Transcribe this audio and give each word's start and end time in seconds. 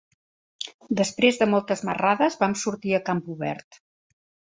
Després 1.01 1.37
de 1.43 1.49
moltes 1.53 1.85
marrades 1.91 2.41
vam 2.43 2.59
sortir 2.65 2.99
a 2.99 3.05
camp 3.11 3.25
obert. 3.37 3.83